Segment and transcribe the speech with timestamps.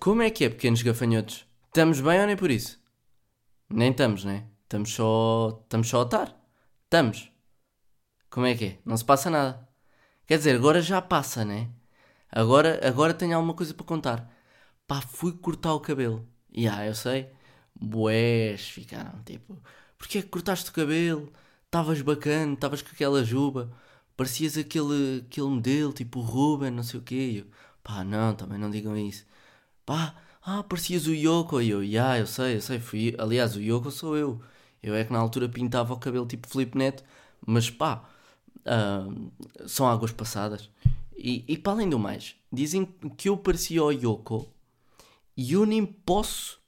[0.00, 1.46] Como é que é, pequenos gafanhotos?
[1.66, 2.80] Estamos bem ou nem por isso?
[3.68, 4.46] Nem estamos, né?
[4.62, 5.60] Estamos só.
[5.62, 6.42] Estamos só a estar.
[6.84, 7.30] Estamos.
[8.30, 8.78] Como é que é?
[8.82, 9.68] Não se passa nada.
[10.26, 11.68] Quer dizer, agora já passa, né?
[12.32, 14.34] Agora, agora tenho alguma coisa para contar.
[14.86, 16.26] Pá, fui cortar o cabelo.
[16.50, 17.30] E ah, eu sei.
[17.78, 19.62] Boés ficaram tipo.
[19.98, 21.30] Porquê é que cortaste o cabelo?
[21.66, 23.70] Estavas bacana, estavas com aquela juba.
[24.16, 27.44] Parecias aquele, aquele modelo, tipo Ruben, não sei o quê.
[27.44, 29.26] Eu, pá, não, também não digam isso.
[29.90, 31.60] Pá, ah, parecias o Yoko.
[31.60, 32.78] E eu, yeah, eu sei, eu sei.
[32.78, 34.40] Fui, aliás, o Yoko sou eu.
[34.80, 37.02] Eu é que na altura pintava o cabelo tipo Felipe Neto.
[37.44, 38.08] Mas pá,
[38.60, 39.32] uh,
[39.66, 40.70] são águas passadas.
[41.16, 42.86] E, e para além do mais, dizem
[43.16, 44.48] que eu parecia o Yoko
[45.36, 46.60] e eu nem posso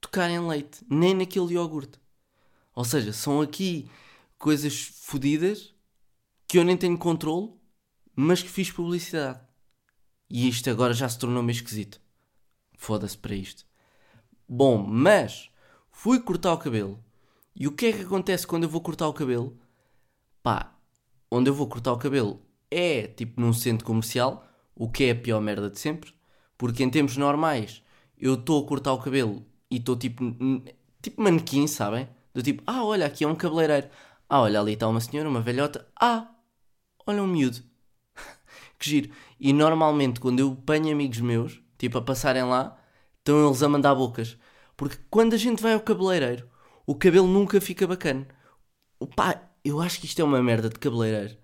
[0.00, 2.00] tocar em leite, nem naquele iogurte.
[2.74, 3.90] Ou seja, são aqui
[4.38, 5.74] coisas fodidas
[6.48, 7.52] que eu nem tenho controle,
[8.16, 9.40] mas que fiz publicidade.
[10.30, 12.01] E isto agora já se tornou meio esquisito.
[12.82, 13.64] Foda-se para isto.
[14.48, 15.52] Bom, mas
[15.92, 16.98] fui cortar o cabelo.
[17.54, 19.56] E o que é que acontece quando eu vou cortar o cabelo?
[20.42, 20.76] Pá,
[21.30, 24.44] onde eu vou cortar o cabelo é tipo num centro comercial,
[24.74, 26.12] o que é a pior merda de sempre,
[26.58, 27.84] porque em tempos normais
[28.18, 30.24] eu estou a cortar o cabelo e estou tipo,
[31.00, 32.08] tipo manequim, sabem?
[32.34, 33.88] Do tipo, ah, olha, aqui é um cabeleireiro.
[34.28, 35.86] Ah, olha, ali está uma senhora, uma velhota.
[36.00, 36.34] Ah,
[37.06, 37.62] olha um miúdo.
[38.76, 39.12] que giro.
[39.38, 42.78] E normalmente quando eu apanho amigos meus, tipo a passarem lá,
[43.18, 44.38] estão eles a mandar bocas.
[44.76, 46.48] Porque quando a gente vai ao cabeleireiro,
[46.86, 48.24] o cabelo nunca fica bacana.
[49.16, 51.36] Pá, eu acho que isto é uma merda de cabeleireiro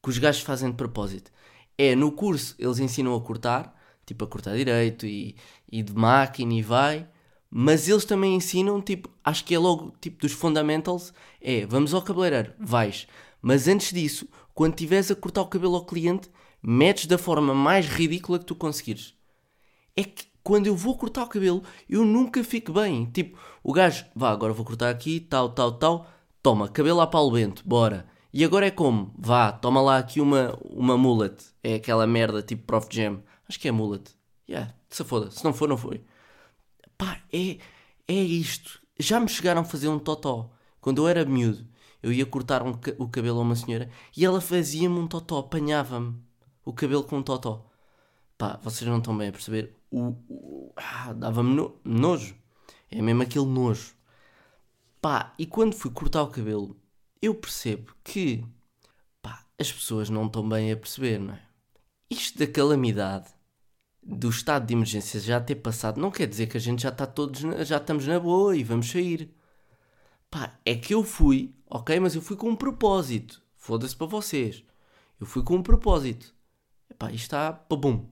[0.00, 1.32] que os gajos fazem de propósito.
[1.76, 3.74] É no curso eles ensinam a cortar,
[4.06, 5.34] tipo a cortar direito e,
[5.70, 7.08] e de máquina e vai,
[7.50, 12.02] mas eles também ensinam, tipo, acho que é logo tipo dos fundamentals, é vamos ao
[12.02, 13.08] cabeleireiro, vais,
[13.40, 16.30] mas antes disso, quando estiveres a cortar o cabelo ao cliente,
[16.62, 19.20] metes da forma mais ridícula que tu conseguires.
[19.96, 23.06] É que quando eu vou cortar o cabelo, eu nunca fico bem.
[23.06, 26.06] Tipo, o gajo, vá, agora vou cortar aqui, tal, tal, tal,
[26.42, 28.06] toma, cabelo a Paulo Bento, bora.
[28.32, 29.12] E agora é como?
[29.18, 31.36] Vá, toma lá aqui uma, uma mullet.
[31.62, 33.22] É aquela merda tipo Prof Jam.
[33.46, 34.10] Acho que é mullet.
[34.48, 35.30] Yeah, se foda.
[35.30, 36.02] Se não for, não foi.
[36.96, 37.58] Pá, é,
[38.08, 38.80] é isto.
[38.98, 40.50] Já me chegaram a fazer um totó.
[40.80, 41.66] Quando eu era miúdo,
[42.02, 46.16] eu ia cortar um, o cabelo a uma senhora e ela fazia-me um totó, apanhava-me
[46.64, 47.70] o cabelo com um totó.
[48.42, 49.72] Pá, vocês não estão bem a perceber.
[49.88, 52.34] O, o ah, dava-me no, nojo.
[52.90, 53.94] É mesmo aquele nojo.
[55.00, 56.76] Pá, e quando fui cortar o cabelo,
[57.22, 58.44] eu percebo que
[59.22, 61.42] pá, as pessoas não estão bem a perceber, não é?
[62.10, 63.28] Isto da calamidade,
[64.02, 67.06] do estado de emergência já ter passado, não quer dizer que a gente já está
[67.06, 69.32] todos, já estamos na boa e vamos sair.
[70.28, 73.40] Pá, é que eu fui, ok, mas eu fui com um propósito.
[73.54, 74.64] Foda-se para vocês.
[75.20, 76.34] Eu fui com um propósito.
[76.98, 78.10] Pá, isto está, pum.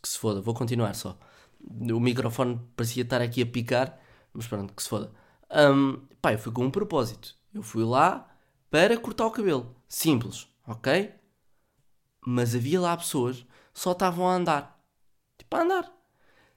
[0.00, 1.18] Que se foda, vou continuar só.
[1.60, 3.98] O microfone parecia estar aqui a picar,
[4.32, 5.12] mas pronto, que se foda.
[5.50, 7.34] Um, pá, eu fui com um propósito.
[7.52, 8.28] Eu fui lá
[8.70, 9.74] para cortar o cabelo.
[9.88, 11.12] Simples, ok?
[12.26, 14.80] Mas havia lá pessoas que só estavam a andar.
[15.38, 15.92] Tipo, a andar.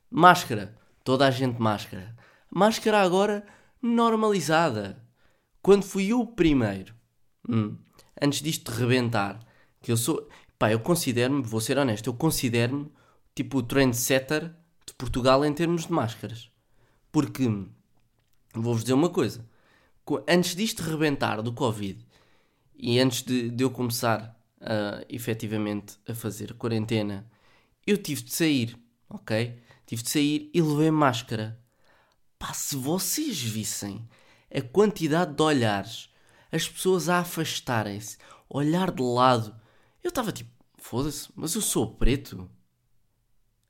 [0.10, 0.76] Máscara.
[1.04, 2.16] Toda a gente máscara.
[2.50, 3.46] Máscara agora
[3.82, 5.02] normalizada.
[5.62, 6.96] Quando fui eu o primeiro,
[7.48, 7.78] hum,
[8.22, 9.40] antes disto de rebentar,
[9.82, 10.28] que eu sou.
[10.58, 12.92] Pá, eu considero-me, vou ser honesto, eu considero-me
[13.38, 14.54] tipo o trendsetter
[14.86, 16.52] de Portugal em termos de máscaras.
[17.12, 17.48] Porque,
[18.54, 19.46] vou-vos dizer uma coisa
[20.28, 22.06] antes disto rebentar do Covid
[22.76, 27.30] e antes de, de eu começar uh, efetivamente a fazer quarentena,
[27.86, 28.78] eu tive de sair,
[29.10, 29.60] ok?
[29.86, 31.60] Tive de sair e levei máscara.
[32.38, 34.08] Pá, se vocês vissem
[34.54, 36.10] a quantidade de olhares,
[36.52, 38.18] as pessoas a afastarem-se,
[38.50, 39.56] olhar de lado,
[40.04, 42.50] eu estava tipo, foda-se, mas eu sou preto?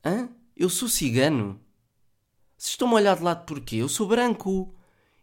[0.08, 0.30] Hã?
[0.56, 1.60] Eu sou cigano?
[2.58, 3.76] Vocês estão-me a olhar de lado porquê?
[3.76, 4.74] Eu sou branco.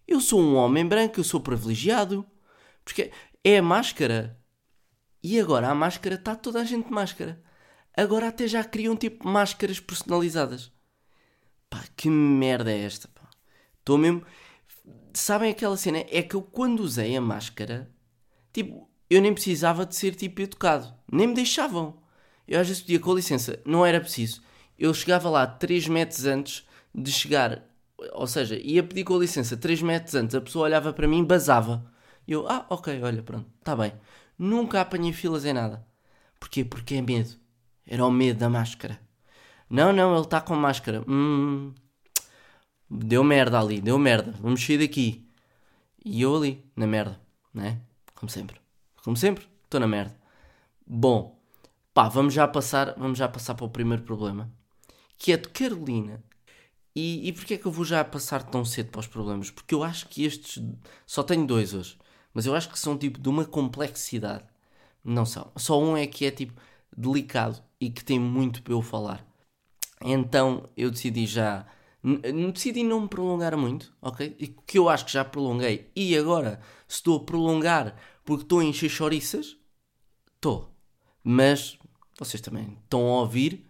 [0.07, 2.27] Eu sou um homem branco, eu sou privilegiado.
[2.85, 3.11] Porque
[3.43, 4.39] é a máscara.
[5.23, 7.43] E agora a máscara está toda a gente de máscara.
[7.97, 10.71] Agora até já criam tipo máscaras personalizadas.
[11.71, 13.09] Pá, que merda é esta?
[13.79, 14.23] Estou mesmo.
[15.15, 16.05] Sabem aquela cena?
[16.11, 17.91] É que eu quando usei a máscara,
[18.53, 20.95] tipo, eu nem precisava de ser tipo educado.
[21.11, 22.03] Nem me deixavam.
[22.47, 24.43] Eu às vezes pedia com licença, não era preciso.
[24.79, 27.63] Eu chegava lá 3 metros antes de chegar
[28.13, 31.25] ou seja, ia pedir com licença 3 metros antes, a pessoa olhava para mim e
[31.25, 31.85] basava.
[32.27, 33.93] Eu, ah, ok, olha, pronto, está bem.
[34.39, 35.87] Nunca apanhei filas em nada.
[36.41, 36.65] Porquê?
[36.65, 37.37] Porque é medo.
[37.87, 38.99] Era o medo da máscara.
[39.69, 41.05] Não, não, ele está com máscara.
[41.09, 41.73] Hum,
[42.91, 44.35] deu merda ali, deu merda.
[44.41, 45.29] Vamos sair daqui.
[46.05, 47.21] E eu ali, na merda,
[47.53, 47.81] né?
[48.15, 48.61] Como sempre.
[49.03, 50.17] Como sempre, estou na merda.
[50.87, 51.39] Bom,
[51.93, 54.51] pá, vamos já passar, vamos já passar para o primeiro problema,
[55.25, 56.23] que é de Carolina.
[56.95, 59.51] E, e porquê é que eu vou já passar tão cedo para os problemas?
[59.51, 60.63] Porque eu acho que estes.
[61.07, 61.97] Só tenho dois hoje.
[62.35, 64.45] Mas eu acho que são tipo de uma complexidade.
[65.03, 65.51] Não são.
[65.57, 66.53] Só um é que é tipo
[66.95, 69.27] delicado e que tem muito para eu falar.
[70.03, 71.67] Então eu decidi já.
[72.53, 74.37] Decidi não me prolongar muito, ok?
[74.39, 75.91] E que eu acho que já prolonguei.
[75.97, 79.57] E agora, se estou a prolongar porque estou a encher chouriças,
[80.35, 80.71] estou.
[81.23, 81.79] Mas
[82.19, 83.67] vocês também estão a ouvir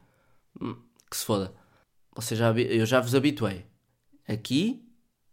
[0.60, 0.74] hum,
[1.10, 1.54] que se foda.
[2.14, 3.66] Vocês já, eu já vos habituei.
[4.26, 4.86] Aqui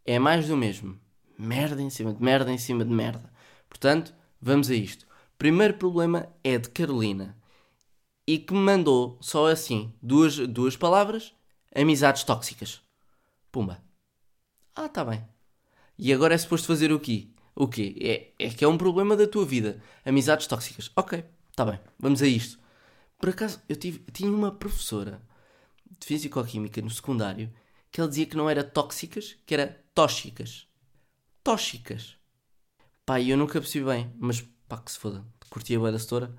[0.06, 1.00] é mais do mesmo.
[1.38, 3.32] Merda em cima de merda em cima de merda.
[3.70, 5.06] Portanto, vamos a isto.
[5.38, 7.38] Primeiro problema é de Carolina.
[8.28, 11.34] E que me mandou só assim, duas, duas palavras,
[11.76, 12.82] amizades tóxicas.
[13.52, 13.84] Pumba.
[14.76, 15.28] Ah, tá bem.
[15.98, 17.30] E agora é suposto fazer o quê?
[17.56, 18.34] O quê?
[18.40, 19.82] É, é que é um problema da tua vida.
[20.06, 20.92] Amizades tóxicas.
[20.96, 21.24] Ok,
[21.56, 21.80] tá bem.
[22.00, 22.60] Vamos a isto.
[23.18, 25.22] Por acaso, eu, tive, tinha uma professora
[26.00, 27.52] de Físico-Química no secundário
[27.92, 30.68] que ela dizia que não era tóxicas, que era tóxicas.
[31.44, 32.16] Tóxicas.
[33.06, 35.26] Pá, eu nunca percebi bem, mas pá, que se foda.
[35.50, 36.34] Curti a boa da setora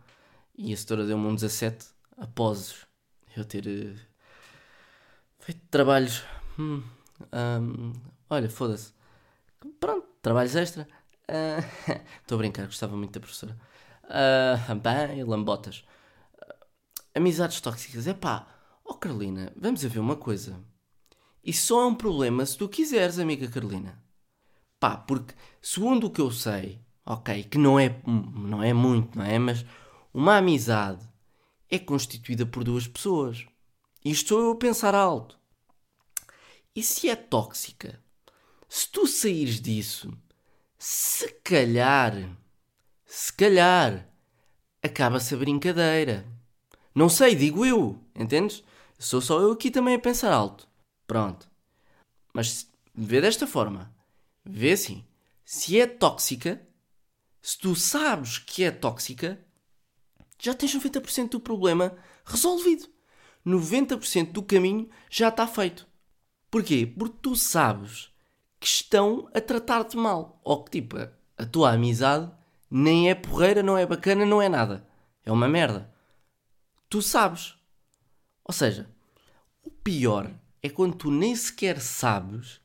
[0.56, 2.86] e a setora deu-me um 17 após
[3.36, 3.98] eu ter uh,
[5.40, 6.22] feito trabalhos.
[6.58, 6.82] Hum,
[7.32, 7.92] um,
[8.30, 8.94] olha, foda-se.
[9.78, 10.88] Pronto, trabalhos extra.
[11.28, 11.58] Ah,
[12.22, 13.56] estou uh, a brincar, gostava muito da professora.
[14.04, 15.84] Uh, bem, lambotas.
[17.14, 18.06] Amizades tóxicas.
[18.06, 18.46] É pá,
[18.94, 20.62] Oh Carolina, vamos a ver uma coisa.
[21.42, 23.98] Isso só é um problema se tu quiseres, amiga Carolina.
[24.78, 29.24] Pá, porque segundo o que eu sei, ok, que não é, não é muito, não
[29.24, 29.38] é?
[29.38, 29.64] Mas
[30.12, 31.08] uma amizade
[31.70, 33.46] é constituída por duas pessoas.
[34.04, 35.38] Isto sou eu a pensar alto.
[36.76, 37.98] E se é tóxica?
[38.68, 40.12] Se tu saíres disso,
[40.78, 42.12] se calhar,
[43.06, 44.06] se calhar,
[44.82, 46.26] acaba-se a brincadeira.
[46.94, 48.62] Não sei, digo eu, entendes?
[49.02, 50.68] Sou só eu aqui também a pensar alto.
[51.08, 51.50] Pronto.
[52.32, 53.92] Mas vê desta forma.
[54.44, 55.04] Vê assim.
[55.44, 56.64] Se é tóxica,
[57.40, 59.44] se tu sabes que é tóxica,
[60.38, 62.88] já tens 90% do problema resolvido.
[63.44, 65.84] 90% do caminho já está feito.
[66.48, 66.86] Porquê?
[66.86, 68.12] Porque tu sabes
[68.60, 70.40] que estão a tratar-te mal.
[70.44, 70.96] Ou que tipo,
[71.36, 72.30] a tua amizade
[72.70, 74.86] nem é porreira, não é bacana, não é nada.
[75.24, 75.92] É uma merda.
[76.88, 77.56] Tu sabes.
[78.44, 78.91] Ou seja,
[79.82, 80.30] pior
[80.62, 82.60] é quando tu nem sequer sabes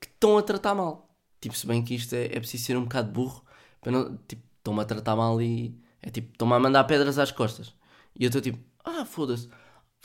[0.00, 1.10] que estão a tratar mal.
[1.40, 3.44] Tipo, se bem que isto é, é preciso ser um bocado burro
[3.80, 4.16] para não.
[4.28, 5.74] Tipo, estão-me a tratar mal e.
[6.02, 7.74] É tipo, estão-me a mandar pedras às costas.
[8.14, 9.48] E eu estou tipo, ah, foda-se.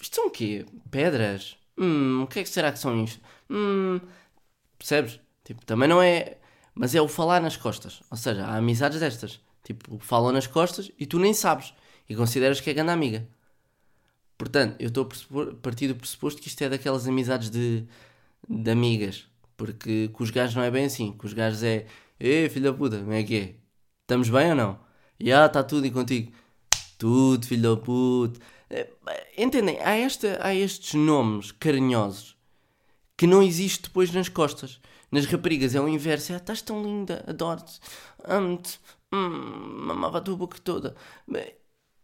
[0.02, 0.66] Isto são o quê?
[0.92, 1.58] Pedras?
[1.78, 3.22] Hum, o que é que será que são isto?
[3.50, 4.00] Hum.
[4.78, 5.20] Percebes?
[5.44, 6.38] Tipo, também não é.
[6.74, 8.02] Mas é o falar nas costas.
[8.12, 9.40] Ou seja, há amizades destas.
[9.64, 11.74] Tipo, falam nas costas e tu nem sabes.
[12.08, 13.28] E consideras que é grande amiga.
[14.38, 15.08] Portanto, eu estou
[15.52, 17.86] a partir do pressuposto que isto é daquelas amizades de,
[18.50, 19.28] de amigas.
[19.58, 21.14] Porque com os gajos não é bem assim.
[21.14, 21.88] Com os gajos é,
[22.20, 23.56] Ê, filho da puta, como é que é?
[24.02, 24.80] Estamos bem ou não?
[25.20, 26.32] Já, está tudo e contigo.
[26.98, 28.40] Tudo, filho da puta.
[28.70, 28.90] É,
[29.38, 29.80] entendem?
[29.82, 32.38] Há, esta, há estes nomes carinhosos
[33.18, 34.80] que não existe depois nas costas.
[35.12, 36.34] Nas raparigas é o inverso.
[36.34, 37.80] É, estás tão linda, adoro-te,
[38.24, 38.80] amo-te,
[39.14, 40.96] hum, mamava a tua boca toda.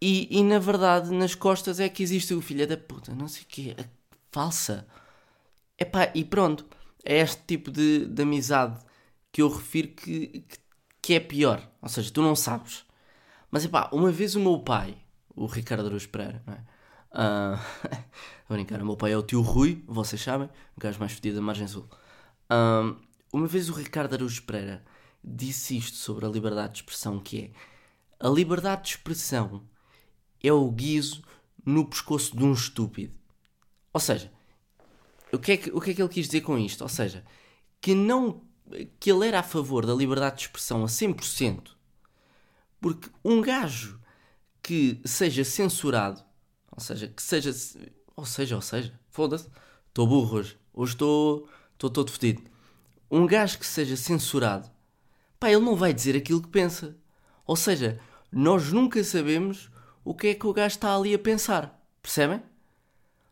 [0.02, 3.44] E, e na verdade, nas costas é que existe o filho da puta, não sei
[3.44, 3.76] o quê,
[4.32, 4.88] falsa.
[5.78, 6.66] Epá, e pronto,
[7.06, 8.80] é este tipo de, de amizade
[9.32, 10.60] que eu refiro que, que,
[11.02, 11.70] que, é pior.
[11.82, 12.86] Ou seja, tu não sabes.
[13.52, 14.98] Mas epá, uma vez o meu pai,
[15.36, 16.72] o Ricardo Araújo Pereira, não é?
[17.12, 17.60] Uh,
[18.48, 21.36] a brincar, o meu pai é o tio Rui, vocês sabem, o gajo mais fedido
[21.36, 21.90] da margem sul.
[22.50, 22.96] Uh,
[23.34, 24.82] uma vez o Ricardo Araújo Pereira
[25.22, 27.52] disse isto sobre a liberdade de expressão, que
[28.20, 29.62] é a liberdade de expressão
[30.44, 31.24] é o guiso
[31.66, 33.14] no pescoço de um estúpido.
[33.94, 34.32] Ou seja,
[35.32, 36.82] o que, é que, o que é que ele quis dizer com isto?
[36.82, 37.24] Ou seja,
[37.80, 38.42] que não
[39.00, 41.72] que ele era a favor da liberdade de expressão a 100%,
[42.80, 44.00] porque um gajo
[44.62, 46.24] que seja censurado,
[46.72, 47.52] ou seja, que seja,
[48.16, 49.50] ou seja, ou seja, foda-se,
[49.88, 52.44] estou burro hoje, hoje estou, todo fedido.
[53.10, 54.72] Um gajo que seja censurado,
[55.40, 56.96] pá, ele não vai dizer aquilo que pensa.
[57.46, 58.00] Ou seja,
[58.32, 59.70] nós nunca sabemos
[60.04, 61.80] o que é que o gajo está ali a pensar.
[62.02, 62.42] Percebem?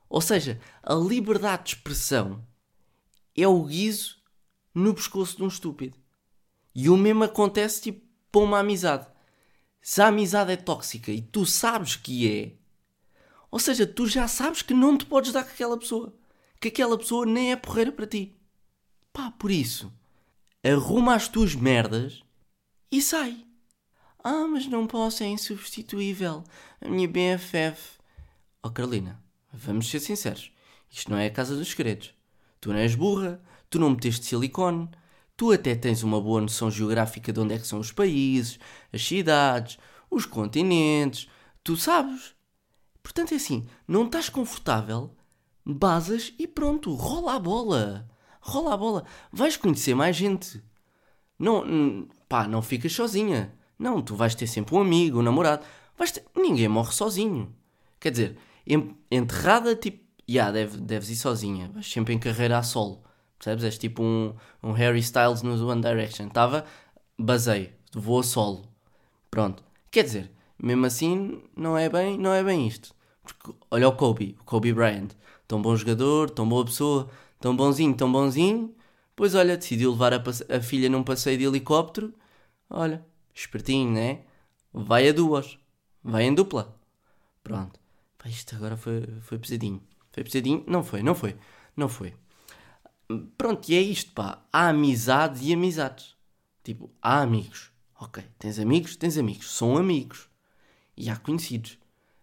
[0.09, 2.43] Ou seja, a liberdade de expressão
[3.35, 4.17] é o guiso
[4.73, 5.97] no pescoço de um estúpido.
[6.73, 9.07] E o mesmo acontece tipo para uma amizade.
[9.81, 12.53] Se a amizade é tóxica e tu sabes que é,
[13.51, 16.13] ou seja, tu já sabes que não te podes dar com aquela pessoa.
[16.59, 18.35] Que aquela pessoa nem é porreira para ti.
[19.11, 19.91] Pá, por isso,
[20.63, 22.23] arruma as tuas merdas
[22.91, 23.45] e sai.
[24.23, 26.43] Ah, mas não posso, é insubstituível.
[26.81, 27.99] A minha BFF.
[28.61, 29.21] Oh, Carolina,
[29.53, 30.51] vamos ser sinceros.
[30.89, 32.13] Isto não é a casa dos segredos.
[32.59, 34.89] Tu não és burra, tu não meteste silicone,
[35.37, 38.59] tu até tens uma boa noção geográfica de onde é que são os países,
[38.91, 39.77] as cidades,
[40.11, 41.29] os continentes,
[41.63, 42.35] tu sabes.
[43.01, 45.15] Portanto é assim, não estás confortável,
[45.65, 48.09] basas e pronto, rola a bola.
[48.41, 49.05] Rola a bola.
[49.31, 50.61] Vais conhecer mais gente.
[51.37, 53.57] Não, pá, não ficas sozinha.
[53.79, 55.65] Não, tu vais ter sempre um amigo, um namorado.
[55.97, 56.23] Vais ter...
[56.35, 57.55] Ninguém morre sozinho.
[57.99, 58.37] Quer dizer,
[59.09, 61.71] enterrada, tipo, yeah, deve, deves ir sozinha.
[61.73, 63.01] Vais sempre em carreira a solo.
[63.37, 63.63] Percebes?
[63.63, 66.27] És tipo um, um Harry Styles no One Direction.
[66.27, 66.65] Estava,
[67.17, 68.65] basei, vou a solo.
[69.31, 69.63] Pronto.
[69.89, 70.31] Quer dizer,
[70.61, 72.93] mesmo assim, não é bem, não é bem isto.
[73.23, 75.11] Porque olha o Kobe, o Kobe Bryant.
[75.47, 77.09] Tão bom jogador, tão boa pessoa,
[77.39, 78.75] tão bonzinho, tão bonzinho.
[79.15, 80.23] Pois olha, decidiu levar a,
[80.55, 82.13] a filha num passeio de helicóptero.
[82.69, 84.23] Olha, espertinho, né?
[84.73, 85.57] Vai a duas.
[86.03, 86.77] Vai em dupla.
[87.43, 87.79] Pronto.
[88.17, 89.81] Pá, isto agora foi, foi pesadinho.
[90.11, 90.63] Foi pesadinho?
[90.67, 91.37] Não foi, não foi.
[91.75, 92.13] Não foi.
[93.37, 94.43] Pronto, e é isto, pá.
[94.51, 96.15] Há amizades e amizades.
[96.63, 97.71] Tipo, há amigos.
[97.99, 99.51] Ok, tens amigos, tens amigos.
[99.51, 100.29] São amigos.
[100.95, 101.77] E há conhecidos.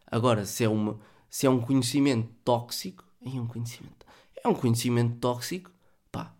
[0.06, 4.06] Agora, se é, uma, se é um conhecimento tóxico, é um conhecimento.
[4.42, 5.70] É um conhecimento tóxico,
[6.12, 6.34] pá.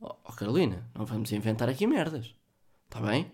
[0.00, 2.34] Ó oh, Carolina, não vamos inventar aqui merdas.
[2.86, 3.30] Está bem?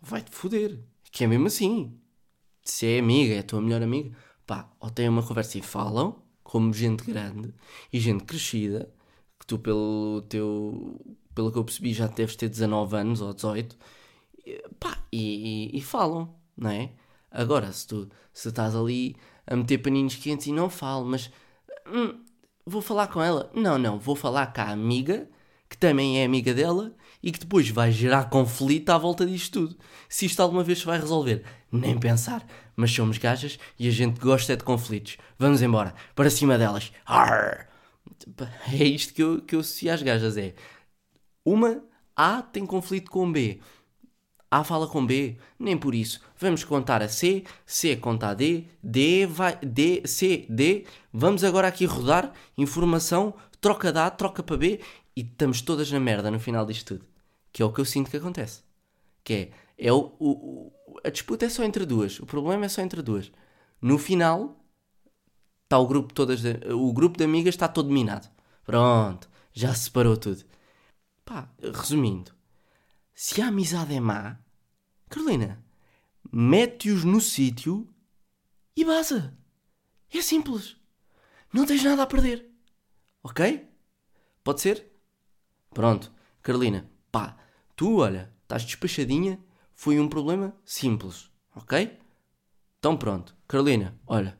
[0.00, 0.78] Vai-te foder.
[1.10, 1.98] Que é mesmo assim.
[2.62, 6.22] Se é amiga, é a tua melhor amiga, pá, ou têm uma conversa e falam,
[6.42, 7.54] como gente grande
[7.92, 8.92] e gente crescida,
[9.38, 11.00] que tu, pelo teu.
[11.34, 13.76] pelo que eu percebi, já deves ter 19 anos ou 18,
[14.78, 16.92] pá, e, e, e falam, não é?
[17.30, 21.30] Agora, se tu se estás ali a meter paninhos quentes e não falo, mas
[21.86, 22.22] hum,
[22.66, 23.50] vou falar com ela.
[23.54, 25.28] Não, não, vou falar com a amiga,
[25.68, 29.76] que também é amiga dela, e que depois vai gerar conflito à volta disto tudo.
[30.08, 32.46] Se isto alguma vez se vai resolver, nem pensar.
[32.76, 35.16] Mas somos gajas e a gente gosta de conflitos.
[35.38, 36.92] Vamos embora, para cima delas.
[37.04, 37.68] Arr!
[38.72, 40.54] É isto que eu, que eu associo às gajas: é
[41.44, 41.82] uma
[42.14, 43.60] A tem conflito com B.
[44.50, 46.20] A fala com B, nem por isso.
[46.38, 50.86] Vamos contar a C, C conta a D, D vai, D, C, D.
[51.12, 54.80] Vamos agora aqui rodar informação, troca de A, troca para B
[55.14, 57.07] e estamos todas na merda no final disto tudo.
[57.58, 58.62] Que é o que eu sinto que acontece.
[59.24, 60.72] Que é, é o, o,
[61.02, 62.20] a disputa é só entre duas.
[62.20, 63.32] O problema é só entre duas.
[63.82, 64.64] No final,
[65.64, 66.40] está o grupo todas
[66.72, 68.30] o grupo de amigas está todo minado.
[68.64, 70.44] Pronto, já se separou tudo.
[71.24, 72.30] Pá, resumindo,
[73.12, 74.38] se a amizade é má,
[75.08, 75.60] Carolina,
[76.30, 77.92] mete-os no sítio
[78.76, 79.36] e baza.
[80.14, 80.76] É simples.
[81.52, 82.48] Não tens nada a perder.
[83.20, 83.68] Ok?
[84.44, 84.86] Pode ser?
[85.74, 87.36] Pronto, Carolina, pá,
[87.78, 89.38] tu olha, estás despachadinha,
[89.72, 91.96] foi um problema simples, ok?
[92.80, 94.36] Então pronto, Carolina, olha,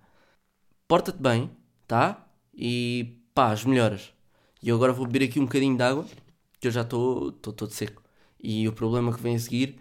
[0.88, 1.48] porta-te bem,
[1.86, 2.28] tá?
[2.52, 4.12] E pá, as melhoras.
[4.60, 6.04] E eu agora vou beber aqui um bocadinho de água,
[6.58, 8.02] que eu já estou todo seco.
[8.42, 9.80] E o problema que vem a seguir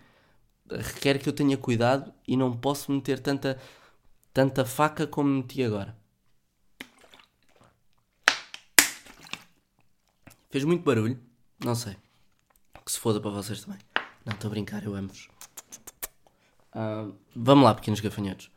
[0.69, 3.59] requer que eu tenha cuidado e não posso meter tanta,
[4.33, 5.97] tanta faca como meti agora.
[10.51, 11.19] Fez muito barulho.
[11.63, 11.97] Não sei.
[12.87, 13.81] Que se foda para vocês também.
[14.23, 15.27] Não, estou a brincar, eu amo-vos.
[16.73, 18.49] Uh, vamos lá, pequenos gafanhotos.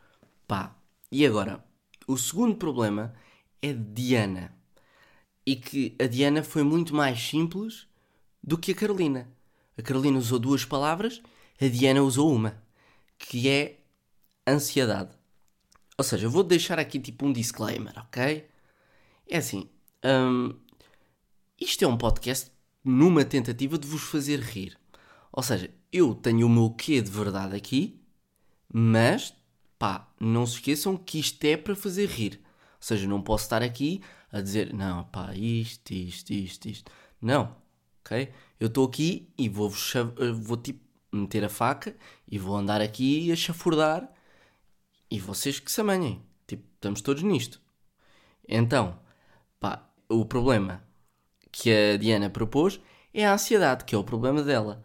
[0.47, 0.73] Pá,
[1.11, 1.61] e agora?
[2.07, 3.13] O segundo problema
[3.61, 4.55] é Diana.
[5.45, 7.85] E que a Diana foi muito mais simples
[8.41, 9.29] do que a Carolina.
[9.77, 11.21] A Carolina usou duas palavras,
[11.59, 12.55] a Diana usou uma,
[13.17, 13.79] que é
[14.47, 15.11] ansiedade.
[15.97, 18.47] Ou seja, eu vou deixar aqui tipo um disclaimer, ok?
[19.27, 19.69] É assim,
[20.05, 20.57] um,
[21.59, 22.49] isto é um podcast
[22.83, 24.77] numa tentativa de vos fazer rir.
[25.31, 28.01] Ou seja, eu tenho o meu quê de verdade aqui,
[28.73, 29.33] mas
[29.77, 32.39] pá, não se esqueçam que isto é para fazer rir.
[32.43, 36.91] Ou seja, não posso estar aqui a dizer, não, pá, isto, isto, isto, isto.
[37.21, 37.55] Não,
[37.99, 38.31] ok?
[38.59, 39.71] Eu estou aqui e vou,
[40.39, 41.95] vou tipo meter a faca
[42.27, 44.09] e vou andar aqui a chafurdar
[45.09, 46.23] e vocês que se amanhem.
[46.47, 47.61] Tipo, estamos todos nisto.
[48.47, 48.99] Então,
[49.59, 50.83] pá, o problema
[51.51, 52.79] que a Diana propôs
[53.13, 54.83] é a ansiedade, que é o problema dela.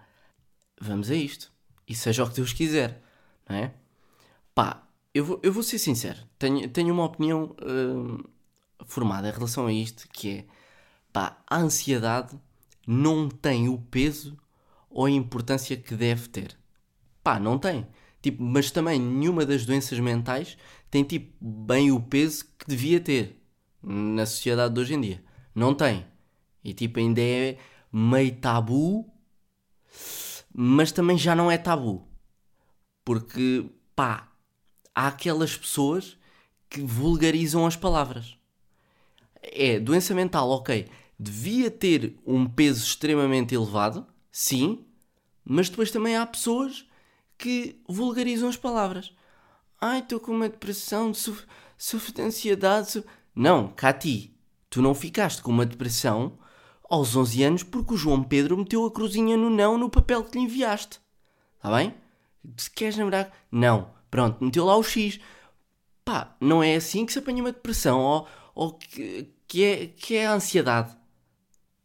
[0.80, 1.52] Vamos a isto.
[1.88, 3.02] E seja o que Deus quiser,
[3.48, 3.72] não é?
[4.54, 4.82] Pá,
[5.14, 6.18] eu vou, eu vou ser sincero.
[6.38, 8.28] Tenho, tenho uma opinião uh,
[8.86, 10.44] formada em relação a isto, que é,
[11.12, 12.36] pá, a ansiedade
[12.86, 14.36] não tem o peso
[14.90, 16.56] ou a importância que deve ter.
[17.22, 17.86] Pá, não tem.
[18.20, 20.56] Tipo, mas também nenhuma das doenças mentais
[20.90, 23.40] tem tipo bem o peso que devia ter
[23.82, 25.24] na sociedade de hoje em dia.
[25.54, 26.04] Não tem.
[26.66, 27.58] E tipo, ainda é
[27.92, 29.08] meio tabu,
[30.52, 32.08] mas também já não é tabu.
[33.04, 34.32] Porque, pá,
[34.92, 36.18] há aquelas pessoas
[36.68, 38.36] que vulgarizam as palavras.
[39.40, 40.88] É, doença mental, ok.
[41.16, 44.84] Devia ter um peso extremamente elevado, sim,
[45.44, 46.84] mas depois também há pessoas
[47.38, 49.14] que vulgarizam as palavras.
[49.80, 53.04] Ai, estou com uma depressão, sofro, de ansiedade.
[53.32, 54.36] Não, Cati,
[54.68, 56.36] tu não ficaste com uma depressão
[56.88, 60.38] aos 11 anos porque o João Pedro meteu a cruzinha no não no papel que
[60.38, 61.00] lhe enviaste.
[61.56, 61.94] Está bem?
[62.56, 63.32] Se queres lembrar.
[63.50, 63.90] Não.
[64.10, 65.20] Pronto, meteu lá o X.
[66.04, 70.16] Pá, não é assim que se apanha uma depressão ou, ou que, que, é, que
[70.16, 70.96] é a ansiedade.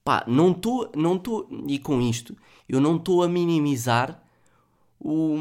[0.03, 0.91] Pá, não estou.
[0.96, 2.38] Não tô, e com isto,
[2.70, 4.24] eu não estou a minimizar
[5.00, 5.36] o,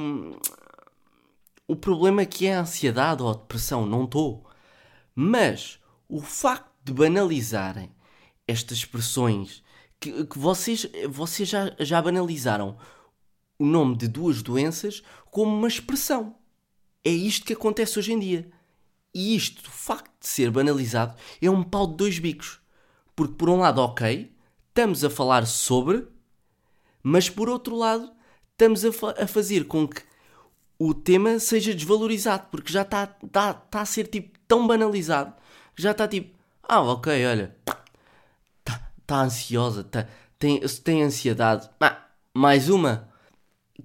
[1.68, 3.84] o problema que é a ansiedade ou a depressão.
[3.84, 4.46] Não estou.
[5.14, 7.90] Mas o facto de banalizarem
[8.50, 9.62] estas expressões
[9.98, 12.76] que, que vocês, vocês já, já banalizaram
[13.58, 16.34] o nome de duas doenças como uma expressão.
[17.04, 18.50] É isto que acontece hoje em dia.
[19.14, 22.60] E isto, o facto de ser banalizado, é um pau de dois bicos.
[23.14, 24.32] Porque, por um lado, ok,
[24.68, 26.06] estamos a falar sobre,
[27.02, 28.10] mas por outro lado,
[28.52, 30.02] estamos a, fa a fazer com que
[30.78, 35.34] o tema seja desvalorizado, porque já está tá, tá a ser tipo tão banalizado
[35.74, 37.54] que já está tipo, ah, ok, olha,
[39.10, 40.06] está tá ansiosa, tá,
[40.38, 43.10] tem, tem ansiedade, ah, mais uma.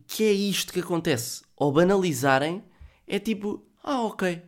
[0.07, 1.43] Que é isto que acontece.
[1.57, 2.63] Ao banalizarem,
[3.07, 4.41] é tipo, ah, ok.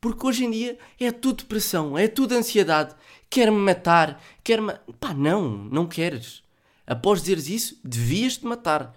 [0.00, 2.94] Porque hoje em dia é tudo depressão, é tudo ansiedade.
[3.28, 4.74] Quer-me matar, quer-me.
[5.00, 6.44] Pá, não, não queres.
[6.86, 8.94] Após dizeres isso, devias-te matar.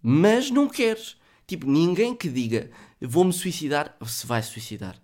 [0.00, 1.16] Mas não queres.
[1.46, 2.70] Tipo, ninguém que diga
[3.00, 4.96] vou-me suicidar, se vai suicidar.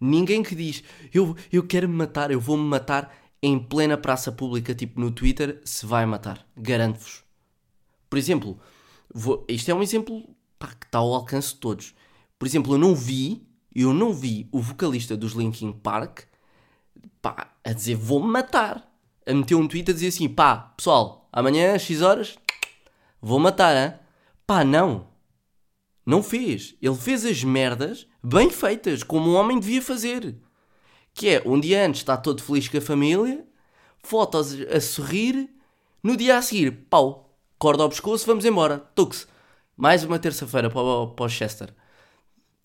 [0.00, 0.82] Ninguém que diz
[1.14, 3.10] eu, eu quero me matar, eu vou-me matar
[3.42, 6.46] em plena praça pública, tipo no Twitter, se vai matar.
[6.56, 7.22] Garanto-vos.
[8.10, 8.58] Por exemplo,
[9.12, 10.28] vou, isto é um exemplo
[10.58, 11.94] pá, que está ao alcance de todos.
[12.38, 16.20] Por exemplo, eu não vi, eu não vi o vocalista dos Linkin Park
[17.20, 18.86] pá, a dizer vou-me matar.
[19.26, 22.38] A meter um tweet a dizer assim, pá, pessoal, amanhã, X horas,
[23.20, 23.98] vou matar, hein?
[24.46, 25.08] Pá, não.
[26.06, 26.74] Não fez.
[26.80, 30.34] Ele fez as merdas bem feitas, como um homem devia fazer.
[31.18, 33.44] Que é, um dia antes está todo feliz com a família,
[34.04, 35.50] fotos a sorrir,
[36.00, 39.26] no dia a seguir, pau, corda ao pescoço, vamos embora, tux.
[39.76, 41.74] Mais uma terça-feira para, para o Chester.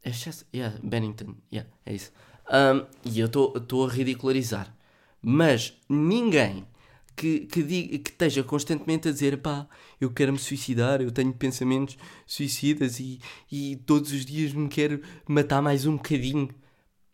[0.03, 0.47] É Chester?
[0.53, 1.33] Yeah, Bennington.
[1.51, 2.11] Yeah, é isso.
[2.47, 4.71] Um, e eu estou a ridicularizar.
[5.19, 6.67] Mas ninguém
[7.15, 9.67] que, que, diga, que esteja constantemente a dizer pá,
[9.99, 13.19] eu quero me suicidar, eu tenho pensamentos suicidas e,
[13.51, 16.53] e todos os dias me quero matar mais um bocadinho.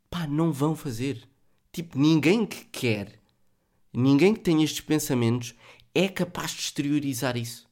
[0.10, 1.29] Pá, não vão fazer.
[1.72, 3.20] Tipo, ninguém que quer,
[3.94, 5.54] ninguém que tenha estes pensamentos
[5.94, 7.68] é capaz de exteriorizar isso.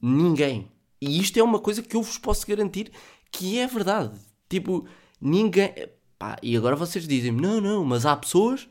[0.00, 0.70] Ninguém.
[1.00, 2.92] E isto é uma coisa que eu vos posso garantir
[3.30, 4.18] que é verdade.
[4.48, 4.86] Tipo,
[5.20, 5.72] ninguém.
[6.18, 8.68] Pá, e agora vocês dizem-me: não, não, mas há pessoas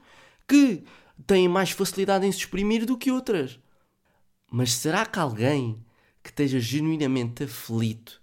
[0.47, 0.83] que
[1.25, 3.59] têm mais facilidade em se exprimir do que outras.
[4.51, 5.83] Mas será que alguém
[6.21, 8.21] que esteja genuinamente aflito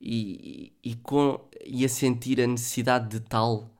[0.00, 3.70] e, e, com, e a sentir a necessidade de tal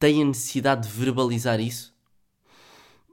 [0.00, 1.94] tem a necessidade de verbalizar isso?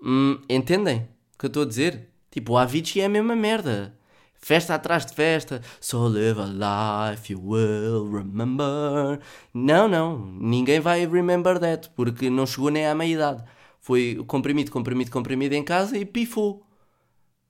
[0.04, 2.10] Hum, entendem o que eu estou a dizer?
[2.32, 3.98] Tipo, o Avicii é a mesma merda
[4.40, 9.20] festa atrás de festa, so live a life you will remember.
[9.54, 13.44] Não, não, ninguém vai remember that, porque não chegou nem à meia idade.
[13.80, 16.66] Foi comprimido, comprimido, comprimido em casa e pifou.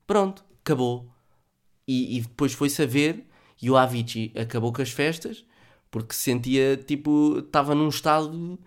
[0.06, 1.08] Pronto, acabou.
[1.86, 3.26] E, e depois foi saber,
[3.60, 5.44] e o Avicii acabou com as festas,
[5.90, 8.58] porque se sentia tipo, estava num estado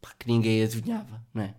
[0.00, 1.54] pá, que ninguém adivinhava, não é?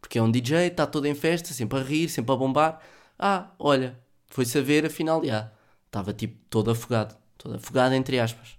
[0.00, 2.80] Porque é um DJ, está todo em festa, sempre a rir, sempre a bombar.
[3.18, 3.98] Ah, olha,
[4.28, 5.52] foi saber, afinal, já.
[5.86, 7.16] Estava tipo todo afogado.
[7.36, 8.58] Todo afogado, entre aspas.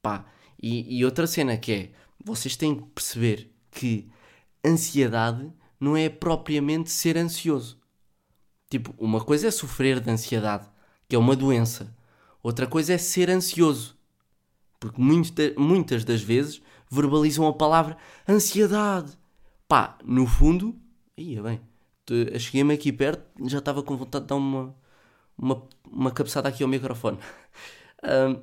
[0.00, 0.24] Pá.
[0.60, 1.90] E, e outra cena que é:
[2.24, 4.08] vocês têm que perceber que
[4.64, 7.78] ansiedade não é propriamente ser ansioso.
[8.70, 10.68] Tipo, uma coisa é sofrer de ansiedade,
[11.08, 11.94] que é uma doença.
[12.42, 13.96] Outra coisa é ser ansioso.
[14.78, 17.96] Porque muitas das vezes verbalizam a palavra
[18.28, 19.12] ansiedade.
[19.66, 20.74] Pá, no fundo,
[21.16, 21.60] ia bem,
[22.38, 24.74] cheguei-me aqui perto, já estava com vontade de dar uma,
[25.36, 27.18] uma, uma cabeçada aqui ao microfone.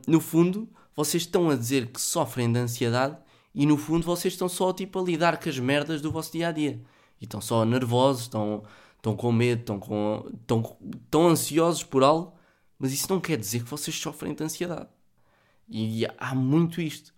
[0.05, 3.17] No fundo, vocês estão a dizer que sofrem de ansiedade
[3.53, 6.49] e no fundo vocês estão só tipo a lidar com as merdas do vosso dia
[6.49, 6.81] a dia.
[7.21, 8.63] E estão só nervosos, estão,
[8.97, 12.33] estão com medo, estão, com, estão, estão ansiosos por algo,
[12.77, 14.89] mas isso não quer dizer que vocês sofrem de ansiedade.
[15.69, 17.13] E há muito isto,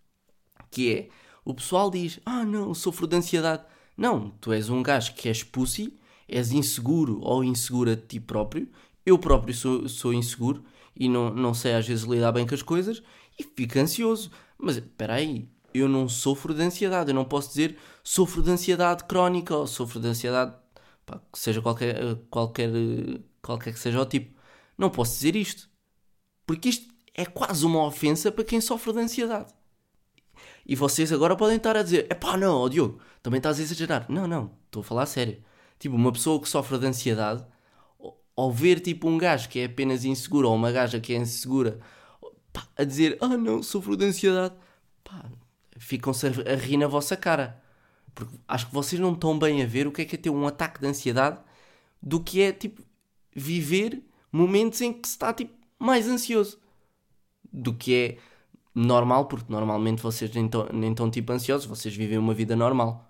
[0.70, 1.10] que é,
[1.44, 3.64] o pessoal diz, ah não, sofro de ansiedade.
[3.96, 8.68] Não, tu és um gajo que és pussy és inseguro ou insegura de ti próprio.
[9.06, 10.64] Eu próprio sou, sou inseguro
[10.96, 13.02] e não, não sei às vezes lidar bem com as coisas
[13.40, 14.30] e fico ansioso.
[14.58, 17.12] Mas espera aí, eu não sofro de ansiedade.
[17.12, 20.54] Eu não posso dizer sofro de ansiedade crónica ou sofro de ansiedade,
[21.06, 22.70] pá, seja qualquer, qualquer,
[23.42, 24.38] qualquer que seja o tipo.
[24.78, 25.70] Não posso dizer isto.
[26.46, 29.54] Porque isto é quase uma ofensa para quem sofre de ansiedade.
[30.68, 33.64] E vocês agora podem estar a dizer: é pá, não, oh, Diogo, também estás a
[33.64, 34.06] exagerar.
[34.10, 35.42] Não, não, estou a falar a sério.
[35.80, 37.46] Tipo, uma pessoa que sofre de ansiedade,
[38.36, 41.80] ao ver tipo um gajo que é apenas inseguro ou uma gaja que é insegura
[42.52, 44.56] pá, a dizer: ah, não, sofro de ansiedade,
[45.06, 45.26] pá,
[45.78, 47.64] ficam-se a rir na vossa cara.
[48.14, 50.30] Porque acho que vocês não estão bem a ver o que é que é ter
[50.30, 51.40] um ataque de ansiedade
[52.02, 52.84] do que é tipo
[53.34, 56.60] viver momentos em que se está tipo mais ansioso
[57.54, 58.18] do que é
[58.78, 63.10] normal, porque normalmente vocês nem estão, nem estão tipo ansiosos, vocês vivem uma vida normal.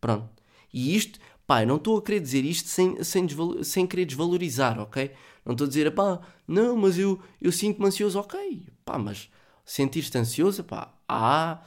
[0.00, 0.28] Pronto.
[0.72, 3.26] E isto, pá, eu não estou a querer dizer isto sem, sem,
[3.62, 5.12] sem querer desvalorizar, ok?
[5.44, 9.30] Não estou a dizer, pá, não, mas eu, eu sinto-me ansioso, ok, pá, mas
[9.64, 11.60] sentir-te ansioso, pá, há,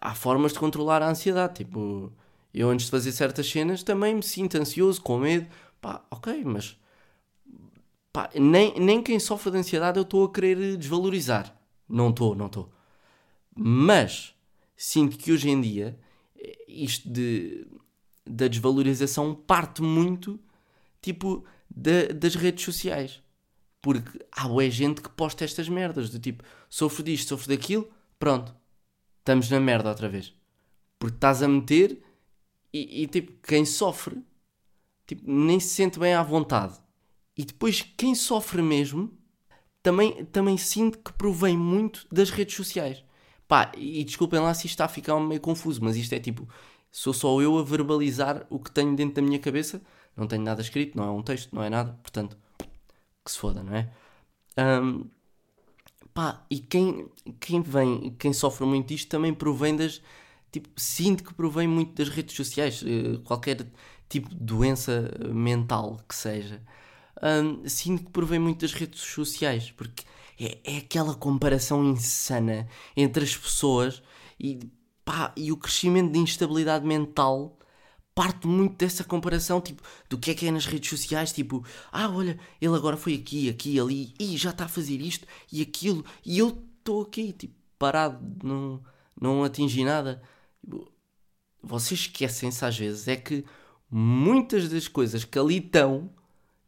[0.00, 2.12] há formas de controlar a ansiedade, tipo,
[2.52, 5.46] eu antes de fazer certas cenas também me sinto ansioso, com medo,
[5.80, 6.76] pá, ok, mas
[8.12, 11.57] pá, nem, nem quem sofre de ansiedade eu estou a querer desvalorizar.
[11.88, 12.72] Não estou, não estou.
[13.54, 14.34] Mas
[14.76, 15.98] sinto que hoje em dia
[16.66, 17.66] isto de,
[18.24, 20.38] da desvalorização parte muito
[21.00, 23.22] tipo das redes sociais.
[23.80, 28.54] Porque há boa gente que posta estas merdas do tipo sofro disto, sofro daquilo, pronto,
[29.18, 30.34] estamos na merda outra vez.
[30.98, 32.02] Porque estás a meter
[32.72, 34.22] e, e tipo, quem sofre
[35.06, 36.78] tipo, nem se sente bem à vontade.
[37.36, 39.16] E depois quem sofre mesmo
[39.82, 43.04] também, também sinto que provém muito das redes sociais.
[43.46, 46.48] Pá, e desculpem lá se isto está a ficar meio confuso, mas isto é tipo,
[46.90, 49.80] sou só eu a verbalizar o que tenho dentro da minha cabeça,
[50.16, 52.36] não tenho nada escrito, não é um texto, não é nada, portanto,
[53.24, 53.90] que se foda, não é?
[54.58, 55.08] Um,
[56.12, 57.08] pá, e quem,
[57.40, 60.02] quem vem, quem sofre muito disto também provém das,
[60.52, 63.66] tipo, sinto que provém muito das redes sociais, eh, qualquer
[64.08, 66.62] tipo de doença mental que seja
[67.22, 70.04] um, sinto que provém muito das redes sociais, porque
[70.38, 74.02] é, é aquela comparação insana entre as pessoas
[74.38, 74.60] e,
[75.04, 77.58] pá, e o crescimento de instabilidade mental
[78.14, 82.10] parte muito dessa comparação, tipo, do que é que é nas redes sociais, tipo, ah,
[82.10, 86.04] olha, ele agora foi aqui, aqui, ali, e já está a fazer isto e aquilo,
[86.26, 88.82] e eu estou aqui, tipo, parado, não,
[89.20, 90.20] não atingi nada.
[90.60, 90.90] Tipo,
[91.62, 93.44] vocês esquecem-se às vezes, é que
[93.88, 96.10] muitas das coisas que ali estão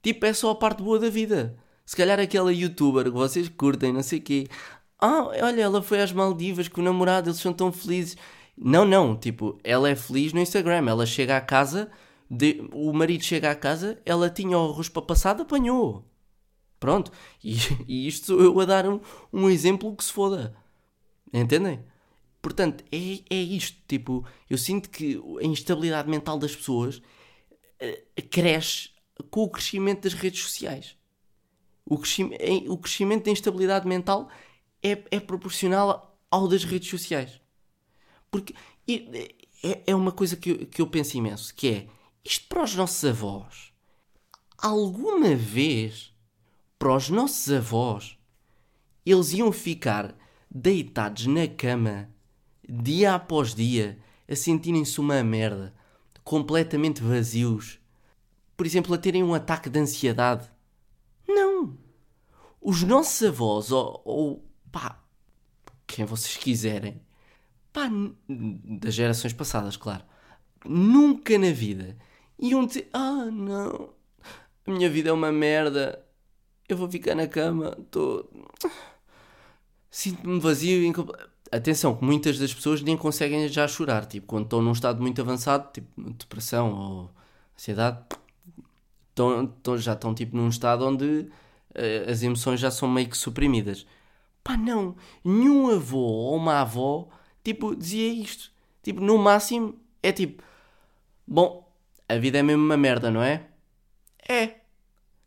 [0.03, 1.59] Tipo, é só a parte boa da vida.
[1.85, 4.47] Se calhar aquela youtuber que vocês curtem, não sei o quê.
[4.99, 8.17] Ah, olha, ela foi às Maldivas com o namorado, eles são tão felizes.
[8.57, 10.89] Não, não, tipo, ela é feliz no Instagram.
[10.89, 11.91] Ela chega à casa,
[12.31, 16.05] de, o marido chega à casa, ela tinha o arroz para passar, apanhou.
[16.79, 17.13] Pronto.
[17.43, 17.57] E,
[17.89, 19.01] e isto sou eu a dar um,
[19.33, 20.55] um exemplo que se foda.
[21.33, 21.85] Entendem?
[22.43, 22.97] Portanto, é,
[23.31, 23.79] é isto.
[23.89, 28.91] Tipo, eu sinto que a instabilidade mental das pessoas uh, cresce
[29.22, 30.96] com o crescimento das redes sociais.
[31.85, 34.28] O crescimento, o crescimento da instabilidade mental
[34.83, 37.40] é, é proporcional ao das redes sociais.
[38.30, 38.54] Porque
[39.62, 41.87] é, é uma coisa que eu, que eu penso imenso, que é,
[42.24, 43.72] isto para os nossos avós,
[44.56, 46.14] alguma vez,
[46.78, 48.16] para os nossos avós,
[49.04, 50.14] eles iam ficar
[50.50, 52.09] deitados na cama,
[52.68, 55.74] dia após dia, a sentirem-se uma merda,
[56.22, 57.80] completamente vazios,
[58.61, 60.46] por exemplo, a terem um ataque de ansiedade.
[61.27, 61.79] Não.
[62.61, 65.03] Os nossos avós, ou, ou pá,
[65.87, 67.01] quem vocês quiserem,
[67.73, 67.90] pá,
[68.29, 70.05] das gerações passadas, claro,
[70.62, 71.96] nunca na vida
[72.38, 73.94] iam dizer: Ah, não,
[74.66, 76.05] a minha vida é uma merda,
[76.68, 78.31] eu vou ficar na cama, estou.
[79.90, 80.85] Sinto-me vazio.
[80.85, 81.12] Incompl...
[81.51, 85.23] Atenção, que muitas das pessoas nem conseguem já chorar, tipo, quando estão num estado muito
[85.23, 87.11] avançado, tipo depressão ou
[87.57, 88.05] ansiedade,
[89.20, 93.16] estão, estão, já estão tipo num estado onde uh, as emoções já são meio que
[93.16, 93.87] suprimidas.
[94.42, 97.09] Pá, não, nenhum avô ou uma avó
[97.44, 98.50] tipo dizia isto.
[98.83, 100.42] Tipo, no máximo é tipo,
[101.26, 101.70] bom,
[102.09, 103.46] a vida é mesmo uma merda, não é?
[104.28, 104.56] É.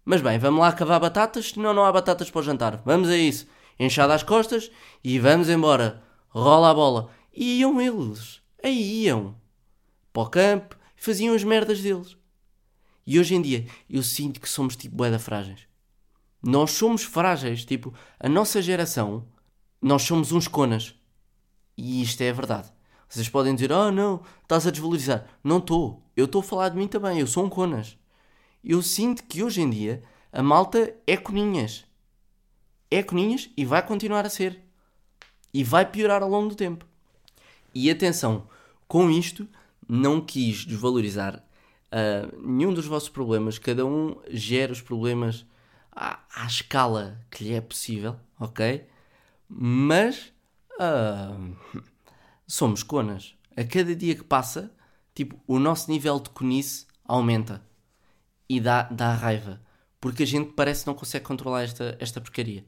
[0.05, 2.81] Mas bem, vamos lá cavar batatas, senão não há batatas para o jantar.
[2.85, 3.47] Vamos a isso.
[3.79, 4.71] Enxada as costas
[5.03, 6.03] e vamos embora.
[6.29, 7.09] Rola a bola.
[7.33, 8.41] E iam eles.
[8.63, 9.35] Aí iam.
[10.11, 12.17] Para o campo, faziam as merdas deles.
[13.05, 15.67] E hoje em dia eu sinto que somos tipo boeda frágeis.
[16.41, 19.25] Nós somos frágeis, tipo, a nossa geração,
[19.81, 20.93] nós somos uns conas.
[21.77, 22.71] E isto é verdade.
[23.07, 25.25] Vocês podem dizer, oh não, estás a desvalorizar.
[25.43, 26.03] Não estou.
[26.17, 27.97] Eu estou a falar de mim também, eu sou um conas.
[28.63, 31.85] Eu sinto que hoje em dia a malta é coninhas.
[32.89, 34.59] É coninhas e vai continuar a ser.
[35.53, 36.85] E vai piorar ao longo do tempo.
[37.73, 38.47] E atenção,
[38.87, 39.47] com isto
[39.87, 41.43] não quis desvalorizar
[41.93, 45.45] uh, nenhum dos vossos problemas, cada um gera os problemas
[45.91, 48.85] à, à escala que lhe é possível, ok?
[49.47, 50.33] Mas
[50.79, 51.55] uh,
[52.47, 53.35] somos conas.
[53.55, 54.71] A cada dia que passa,
[55.13, 57.63] tipo, o nosso nível de conice aumenta
[58.49, 59.61] e dá, dá raiva
[60.03, 62.65] porque a gente parece que não consegue controlar esta, esta porcaria.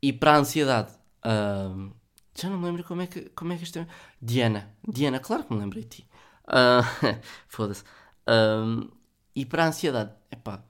[0.00, 0.90] E para a ansiedade,
[1.26, 1.92] uh,
[2.34, 3.86] já não me lembro como é que, como é que isto é.
[4.18, 6.06] Diana, Diana, claro que me lembrei de ti.
[6.52, 7.82] Uh, Foda-se.
[8.28, 8.88] Um,
[9.34, 10.62] e para a ansiedade, epá,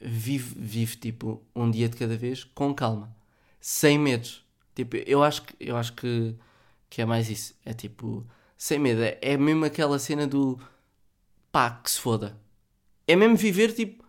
[0.00, 3.14] vive, vive tipo um dia de cada vez com calma,
[3.60, 4.44] sem medos.
[4.74, 6.34] Tipo, eu acho que, eu acho que,
[6.88, 7.54] que é mais isso.
[7.64, 9.02] É tipo, sem medo.
[9.02, 10.58] É, é mesmo aquela cena do
[11.52, 12.38] pá, que se foda.
[13.06, 14.04] É mesmo viver tipo,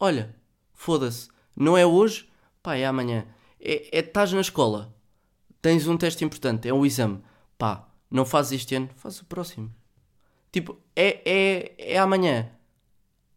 [0.00, 0.34] olha,
[0.72, 2.28] foda-se, não é hoje,
[2.62, 3.26] pá, é amanhã.
[3.60, 4.94] É, é estás na escola,
[5.60, 7.22] tens um teste importante, é um exame,
[7.58, 9.72] pá, não fazes este ano, faz o próximo.
[10.52, 12.50] Tipo, é, é, é amanhã.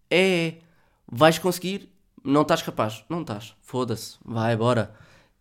[0.09, 0.59] É, é.
[1.11, 1.91] Vais conseguir?
[2.23, 3.03] Não estás capaz.
[3.09, 3.55] Não estás.
[3.61, 4.17] Foda-se.
[4.23, 4.95] Vai, bora.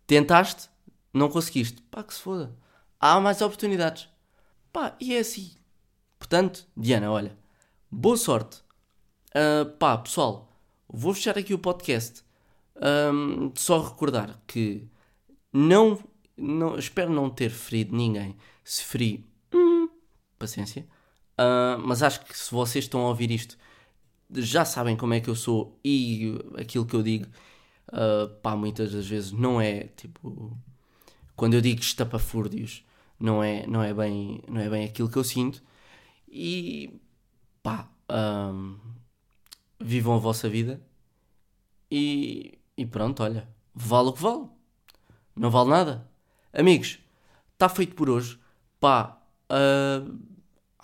[0.07, 0.69] Tentaste?
[1.13, 1.81] Não conseguiste.
[1.83, 2.55] Pá, que se foda.
[2.99, 4.09] Há mais oportunidades.
[4.71, 5.51] Pá, e é assim.
[6.17, 7.37] Portanto, Diana, olha.
[7.89, 8.61] Boa sorte.
[9.29, 10.51] Uh, pá, pessoal.
[10.87, 12.23] Vou fechar aqui o podcast.
[12.75, 14.87] Um, só recordar que
[15.51, 15.99] não,
[16.37, 18.35] não espero não ter ferido ninguém.
[18.63, 19.89] Se feri, hum,
[20.37, 20.87] paciência.
[21.39, 23.57] Uh, mas acho que se vocês estão a ouvir isto,
[24.29, 27.27] já sabem como é que eu sou e aquilo que eu digo,
[27.93, 30.57] uh, pá, muitas das vezes não é tipo.
[31.37, 32.83] Quando eu digo estapafúrdios,
[33.17, 35.63] não é, não, é bem, não é bem aquilo que eu sinto.
[36.27, 36.99] E
[37.63, 38.77] pá, um,
[39.79, 40.81] vivam a vossa vida
[41.89, 44.47] e, e pronto, olha, vale o que vale,
[45.35, 46.09] não vale nada.
[46.51, 46.99] Amigos,
[47.53, 48.37] está feito por hoje.
[48.79, 50.19] Pá, uh,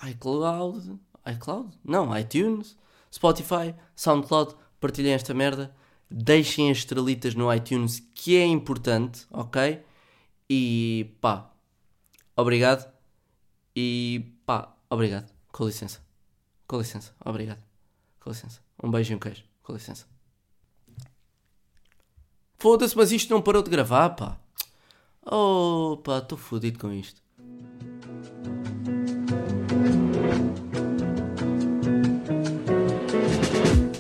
[0.04, 1.78] iCloud, iCloud?
[1.84, 2.78] Não, iTunes,
[3.12, 5.76] Spotify, SoundCloud, partilhem esta merda,
[6.10, 9.84] deixem as estrelitas no iTunes que é importante, ok?
[10.50, 11.52] E pá,
[12.36, 12.92] obrigado
[13.76, 16.02] e pá, obrigado, com licença,
[16.68, 17.64] com licença, obrigado,
[18.20, 20.06] com licença, um beijo e um queijo, com licença.
[22.58, 24.38] Foda-se, mas isto não parou de gravar, pá.
[25.26, 27.22] Oh, pá, estou fodido com isto.